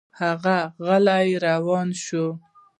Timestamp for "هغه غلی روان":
0.19-1.89